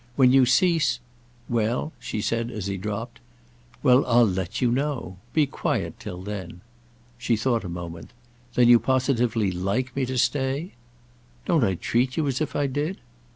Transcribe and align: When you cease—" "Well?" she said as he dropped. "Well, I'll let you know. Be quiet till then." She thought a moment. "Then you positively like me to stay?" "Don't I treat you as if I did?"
When 0.15 0.31
you 0.31 0.47
cease—" 0.47 0.99
"Well?" 1.47 1.93
she 1.99 2.21
said 2.21 2.49
as 2.49 2.65
he 2.65 2.75
dropped. 2.75 3.19
"Well, 3.83 4.03
I'll 4.07 4.25
let 4.25 4.59
you 4.59 4.71
know. 4.71 5.19
Be 5.31 5.45
quiet 5.45 5.99
till 5.99 6.23
then." 6.23 6.61
She 7.19 7.35
thought 7.37 7.63
a 7.63 7.69
moment. 7.69 8.09
"Then 8.55 8.67
you 8.67 8.79
positively 8.79 9.51
like 9.51 9.95
me 9.95 10.07
to 10.07 10.17
stay?" 10.17 10.71
"Don't 11.45 11.63
I 11.63 11.75
treat 11.75 12.17
you 12.17 12.25
as 12.25 12.41
if 12.41 12.55
I 12.55 12.65
did?" 12.65 12.97